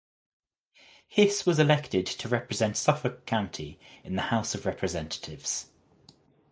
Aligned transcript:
Hiss 1.07 1.45
was 1.45 1.59
elected 1.59 2.07
to 2.07 2.27
represent 2.27 2.75
Suffolk 2.75 3.27
County 3.27 3.79
in 4.03 4.15
the 4.15 4.23
House 4.33 4.55
of 4.55 4.65
Representatives. 4.65 5.67